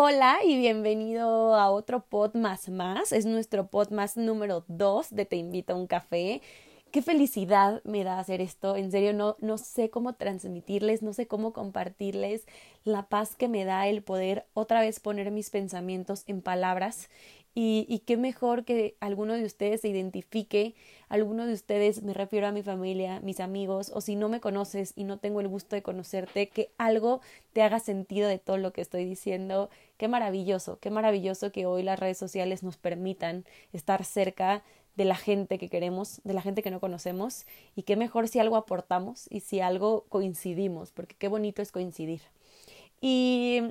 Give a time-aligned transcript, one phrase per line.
[0.00, 3.10] Hola y bienvenido a otro pod más más.
[3.10, 6.40] Es nuestro pod más número 2 de Te invito a un café.
[6.90, 8.74] Qué felicidad me da hacer esto.
[8.74, 12.46] En serio, no, no sé cómo transmitirles, no sé cómo compartirles
[12.84, 17.10] la paz que me da el poder otra vez poner mis pensamientos en palabras
[17.54, 20.76] y, y, qué mejor que alguno de ustedes se identifique,
[21.08, 24.92] alguno de ustedes, me refiero a mi familia, mis amigos, o si no me conoces
[24.94, 27.20] y no tengo el gusto de conocerte, que algo
[27.52, 29.70] te haga sentido de todo lo que estoy diciendo.
[29.96, 34.62] Qué maravilloso, qué maravilloso que hoy las redes sociales nos permitan estar cerca
[34.98, 38.40] de la gente que queremos, de la gente que no conocemos, y qué mejor si
[38.40, 42.20] algo aportamos y si algo coincidimos, porque qué bonito es coincidir.
[43.00, 43.62] Y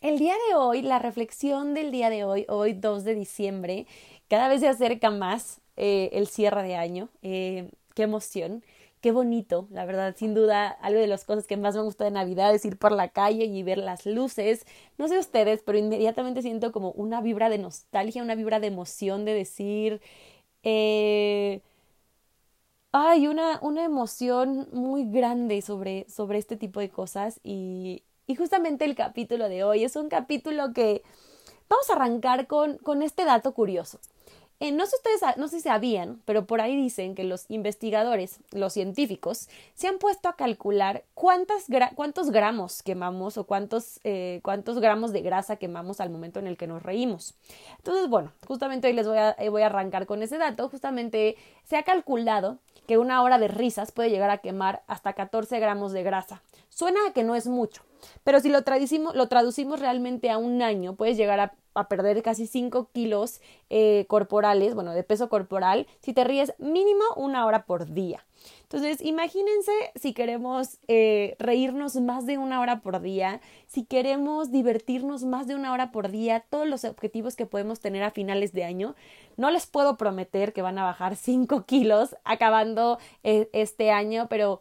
[0.00, 3.86] el día de hoy, la reflexión del día de hoy, hoy 2 de diciembre,
[4.28, 7.08] cada vez se acerca más eh, el cierre de año.
[7.22, 8.62] Eh, qué emoción,
[9.00, 12.12] qué bonito, la verdad, sin duda, algo de las cosas que más me gusta de
[12.12, 14.64] Navidad es ir por la calle y ver las luces.
[14.96, 19.24] No sé ustedes, pero inmediatamente siento como una vibra de nostalgia, una vibra de emoción,
[19.24, 20.00] de decir...
[20.62, 21.60] Eh,
[22.92, 28.84] hay una, una emoción muy grande sobre, sobre este tipo de cosas y, y justamente
[28.84, 31.02] el capítulo de hoy es un capítulo que
[31.68, 34.00] vamos a arrancar con, con este dato curioso.
[34.62, 38.38] Eh, no sé ustedes, no sé si sabían, pero por ahí dicen que los investigadores,
[38.52, 44.78] los científicos, se han puesto a calcular cuántas cuántos gramos quemamos o cuántos, eh, cuántos
[44.78, 47.34] gramos de grasa quemamos al momento en el que nos reímos.
[47.78, 50.68] Entonces, bueno, justamente hoy les voy a, eh, voy a arrancar con ese dato.
[50.68, 55.58] Justamente se ha calculado que una hora de risas puede llegar a quemar hasta 14
[55.58, 56.40] gramos de grasa.
[56.68, 57.82] Suena a que no es mucho,
[58.24, 61.54] pero si lo traducimos, lo traducimos realmente a un año, puedes llegar a,
[61.88, 67.46] perder casi 5 kilos eh, corporales, bueno, de peso corporal, si te ríes mínimo una
[67.46, 68.26] hora por día.
[68.62, 75.24] Entonces, imagínense si queremos eh, reírnos más de una hora por día, si queremos divertirnos
[75.24, 78.64] más de una hora por día, todos los objetivos que podemos tener a finales de
[78.64, 78.94] año.
[79.36, 84.60] No les puedo prometer que van a bajar 5 kilos acabando eh, este año, pero,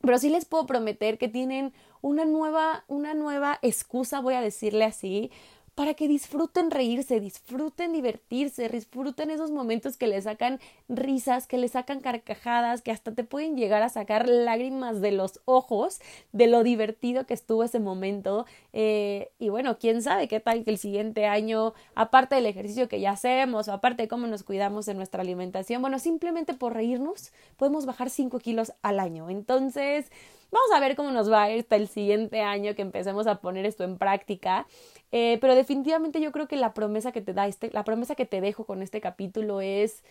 [0.00, 1.72] pero sí les puedo prometer que tienen
[2.04, 5.30] una nueva, una nueva excusa, voy a decirle así,
[5.74, 11.72] para que disfruten reírse, disfruten divertirse, disfruten esos momentos que les sacan risas, que les
[11.72, 16.00] sacan carcajadas, que hasta te pueden llegar a sacar lágrimas de los ojos
[16.32, 18.44] de lo divertido que estuvo ese momento.
[18.74, 23.00] Eh, y bueno, quién sabe qué tal que el siguiente año, aparte del ejercicio que
[23.00, 27.32] ya hacemos, o aparte de cómo nos cuidamos de nuestra alimentación, bueno, simplemente por reírnos
[27.56, 29.30] podemos bajar 5 kilos al año.
[29.30, 30.12] Entonces,
[30.54, 33.82] Vamos a ver cómo nos va hasta el siguiente año que empecemos a poner esto
[33.82, 34.68] en práctica.
[35.10, 38.24] Eh, pero definitivamente yo creo que la promesa que te da este, la promesa que
[38.24, 40.04] te dejo con este capítulo es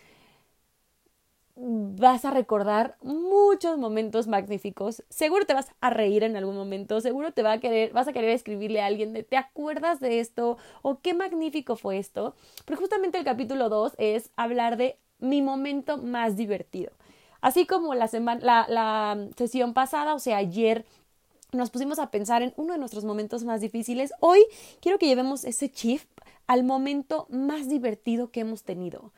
[1.56, 5.02] vas a recordar muchos momentos magníficos.
[5.08, 8.12] Seguro te vas a reír en algún momento, seguro te va a querer, vas a
[8.12, 10.58] querer escribirle a alguien de ¿te acuerdas de esto?
[10.82, 12.34] o qué magnífico fue esto.
[12.66, 16.92] Pero justamente el capítulo 2 es hablar de mi momento más divertido.
[17.44, 18.08] Así como la,
[18.40, 20.86] la, sesión pasada, o sea, ayer
[21.52, 24.14] nos pusimos a pensar en uno de nuestros momentos más difíciles.
[24.20, 24.46] Hoy
[24.80, 26.00] quiero que llevemos ese chip
[26.46, 29.12] al momento más divertido que hemos tenido.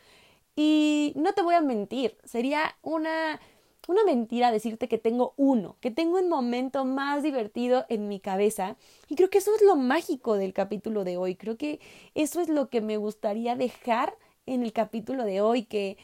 [0.56, 3.40] Y no te voy a mentir, sería una,
[3.86, 8.76] una mentira decirte que tengo uno, que tengo un momento más divertido en mi cabeza.
[9.08, 11.36] Y creo que eso es lo mágico del capítulo de hoy.
[11.36, 11.78] Creo que
[12.16, 14.16] eso es lo que me gustaría dejar
[14.46, 15.96] en el capítulo de hoy, que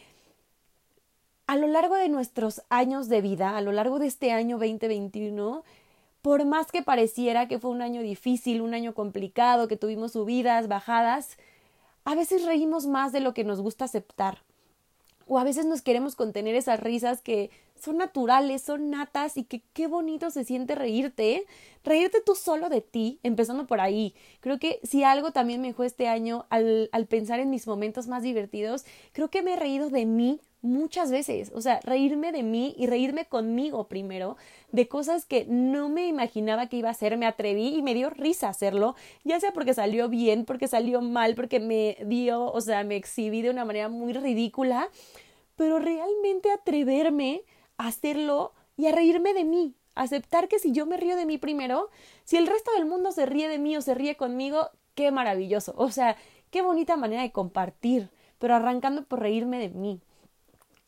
[1.46, 5.64] a lo largo de nuestros años de vida, a lo largo de este año 2021,
[6.22, 10.68] por más que pareciera que fue un año difícil, un año complicado, que tuvimos subidas,
[10.68, 11.36] bajadas,
[12.04, 14.38] a veces reímos más de lo que nos gusta aceptar.
[15.26, 19.62] O a veces nos queremos contener esas risas que son naturales, son natas y que
[19.72, 21.46] qué bonito se siente reírte, ¿eh?
[21.84, 24.14] reírte tú solo de ti, empezando por ahí.
[24.40, 28.06] Creo que si algo también me dejó este año al, al pensar en mis momentos
[28.06, 32.44] más divertidos, creo que me he reído de mí muchas veces, o sea, reírme de
[32.44, 34.36] mí y reírme conmigo primero,
[34.70, 38.10] de cosas que no me imaginaba que iba a hacer, me atreví y me dio
[38.10, 38.94] risa hacerlo,
[39.24, 43.42] ya sea porque salió bien, porque salió mal, porque me dio, o sea, me exhibí
[43.42, 44.88] de una manera muy ridícula,
[45.56, 47.42] pero realmente atreverme
[47.76, 51.38] a hacerlo y a reírme de mí, aceptar que si yo me río de mí
[51.38, 51.90] primero,
[52.24, 55.74] si el resto del mundo se ríe de mí o se ríe conmigo, qué maravilloso,
[55.76, 56.16] o sea,
[56.50, 60.00] qué bonita manera de compartir, pero arrancando por reírme de mí.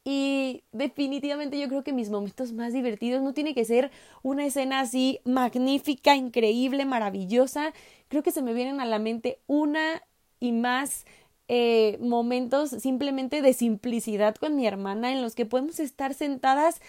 [0.04, 3.90] Y definitivamente yo creo que mis momentos más divertidos no tiene que ser
[4.22, 7.72] una escena así magnífica, increíble, maravillosa.
[8.08, 10.02] Creo que se me vienen a la mente una
[10.40, 11.06] y más
[11.48, 16.80] eh, momentos simplemente de simplicidad con mi hermana en los que podemos estar sentadas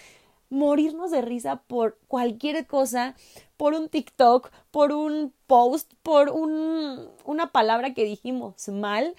[0.50, 3.16] morirnos de risa por cualquier cosa,
[3.56, 9.14] por un TikTok, por un post, por un, una palabra que dijimos mal.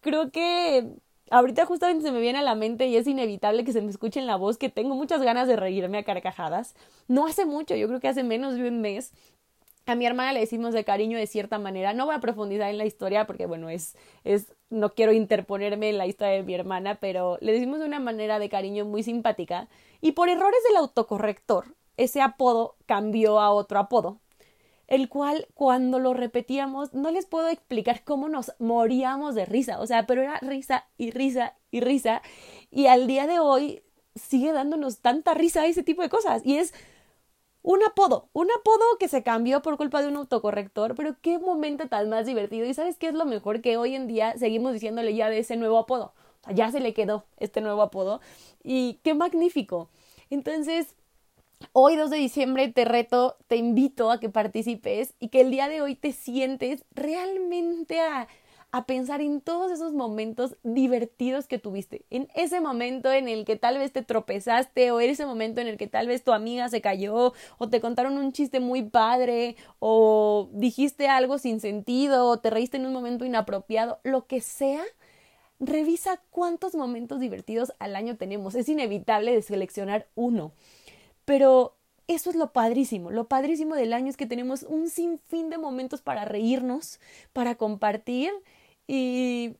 [0.00, 0.94] Creo que
[1.30, 4.20] ahorita justamente se me viene a la mente y es inevitable que se me escuche
[4.20, 6.74] en la voz que tengo muchas ganas de reírme a carcajadas.
[7.08, 9.12] No hace mucho, yo creo que hace menos de un mes.
[9.86, 11.94] A mi hermana le decimos de cariño de cierta manera.
[11.94, 15.98] No voy a profundizar en la historia porque, bueno, es, es, no quiero interponerme en
[15.98, 19.68] la historia de mi hermana, pero le decimos de una manera de cariño muy simpática.
[20.00, 24.20] Y por errores del autocorrector, ese apodo cambió a otro apodo
[24.90, 29.86] el cual cuando lo repetíamos no les puedo explicar cómo nos moríamos de risa, o
[29.86, 32.20] sea, pero era risa y risa y risa
[32.70, 33.82] y al día de hoy
[34.16, 36.74] sigue dándonos tanta risa ese tipo de cosas y es
[37.62, 41.88] un apodo, un apodo que se cambió por culpa de un autocorrector, pero qué momento
[41.88, 45.14] tan más divertido y sabes qué es lo mejor que hoy en día seguimos diciéndole
[45.14, 48.20] ya de ese nuevo apodo, o sea, ya se le quedó este nuevo apodo
[48.64, 49.88] y qué magnífico.
[50.30, 50.96] Entonces,
[51.72, 55.68] Hoy 2 de diciembre te reto, te invito a que participes y que el día
[55.68, 58.26] de hoy te sientes realmente a,
[58.72, 63.54] a pensar en todos esos momentos divertidos que tuviste, en ese momento en el que
[63.54, 66.68] tal vez te tropezaste o en ese momento en el que tal vez tu amiga
[66.68, 72.40] se cayó o te contaron un chiste muy padre o dijiste algo sin sentido o
[72.40, 74.82] te reíste en un momento inapropiado, lo que sea,
[75.60, 78.56] revisa cuántos momentos divertidos al año tenemos.
[78.56, 80.52] Es inevitable de seleccionar uno.
[81.30, 81.76] Pero
[82.08, 83.12] eso es lo padrísimo.
[83.12, 86.98] Lo padrísimo del año es que tenemos un sinfín de momentos para reírnos,
[87.32, 88.32] para compartir
[88.88, 89.54] y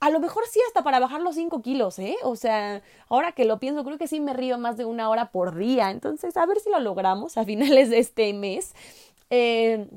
[0.00, 2.16] a lo mejor sí hasta para bajar los 5 kilos, ¿eh?
[2.24, 5.30] O sea, ahora que lo pienso, creo que sí me río más de una hora
[5.30, 5.92] por día.
[5.92, 8.74] Entonces, a ver si lo logramos a finales de este mes.
[9.30, 9.88] Eh,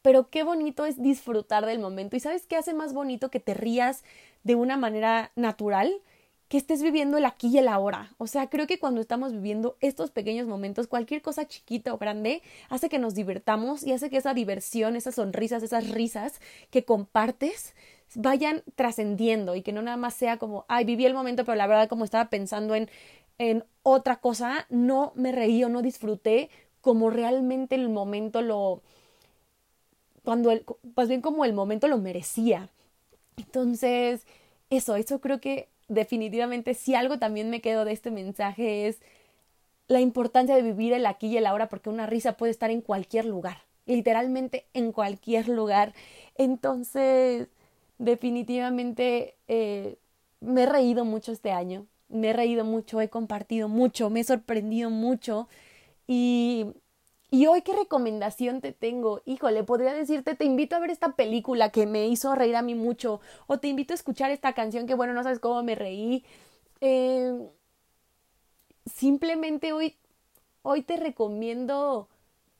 [0.00, 2.14] pero qué bonito es disfrutar del momento.
[2.14, 4.04] ¿Y sabes qué hace más bonito que te rías
[4.44, 5.92] de una manera natural?
[6.50, 8.12] Que estés viviendo el aquí y el ahora.
[8.18, 12.42] O sea, creo que cuando estamos viviendo estos pequeños momentos, cualquier cosa chiquita o grande,
[12.68, 17.76] hace que nos divertamos y hace que esa diversión, esas sonrisas, esas risas que compartes
[18.16, 21.68] vayan trascendiendo y que no nada más sea como, ay, viví el momento, pero la
[21.68, 22.90] verdad como estaba pensando en,
[23.38, 26.50] en otra cosa, no me reí o no disfruté
[26.80, 28.82] como realmente el momento lo,
[30.24, 30.64] cuando el,
[30.96, 32.70] más bien como el momento lo merecía.
[33.36, 34.26] Entonces,
[34.70, 39.00] eso, eso creo que definitivamente si algo también me quedo de este mensaje es
[39.88, 42.80] la importancia de vivir el aquí y el ahora porque una risa puede estar en
[42.80, 45.92] cualquier lugar, literalmente en cualquier lugar.
[46.36, 47.48] Entonces,
[47.98, 49.96] definitivamente eh,
[50.40, 54.24] me he reído mucho este año, me he reído mucho, he compartido mucho, me he
[54.24, 55.48] sorprendido mucho
[56.06, 56.66] y
[57.30, 59.22] y hoy, ¿qué recomendación te tengo?
[59.24, 62.74] Híjole, podría decirte, te invito a ver esta película que me hizo reír a mí
[62.74, 66.24] mucho, o te invito a escuchar esta canción que, bueno, no sabes cómo me reí.
[66.80, 67.48] Eh,
[68.86, 69.96] simplemente hoy,
[70.62, 72.08] hoy te recomiendo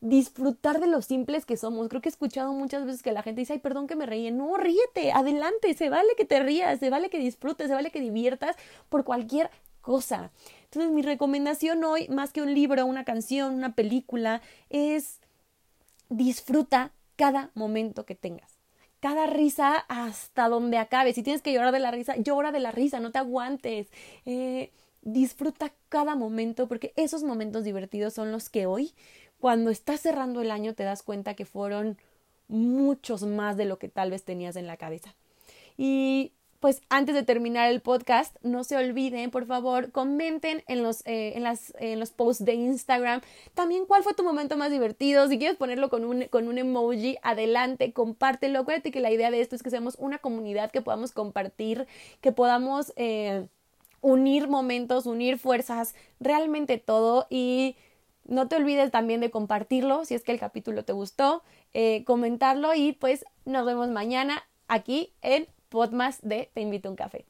[0.01, 1.89] disfrutar de los simples que somos.
[1.89, 4.31] Creo que he escuchado muchas veces que la gente dice, ay, perdón que me reí.
[4.31, 8.01] No, ríete, adelante, se vale que te rías, se vale que disfrutes, se vale que
[8.01, 8.57] diviertas
[8.89, 10.31] por cualquier cosa.
[10.65, 15.21] Entonces mi recomendación hoy, más que un libro, una canción, una película, es
[16.09, 18.59] disfruta cada momento que tengas.
[19.01, 21.15] Cada risa hasta donde acabe.
[21.15, 23.89] Si tienes que llorar de la risa, llora de la risa, no te aguantes.
[24.27, 24.73] Eh,
[25.03, 28.93] disfruta cada momento porque esos momentos divertidos son los que hoy,
[29.39, 31.97] cuando estás cerrando el año, te das cuenta que fueron
[32.49, 35.15] muchos más de lo que tal vez tenías en la cabeza.
[35.79, 41.01] Y pues antes de terminar el podcast, no se olviden, por favor, comenten en los,
[41.07, 43.23] eh, en, las, en los posts de Instagram
[43.55, 45.27] también cuál fue tu momento más divertido.
[45.29, 48.61] Si quieres ponerlo con un, con un emoji, adelante, compártelo.
[48.61, 51.87] Acuérdate que la idea de esto es que seamos una comunidad que podamos compartir,
[52.21, 53.47] que podamos eh,
[54.03, 57.27] unir momentos, unir fuerzas, realmente todo.
[57.31, 57.77] Y
[58.25, 62.75] no te olvides también de compartirlo si es que el capítulo te gustó, eh, comentarlo
[62.75, 67.25] y pues nos vemos mañana aquí en Podmas de Te invito a un café.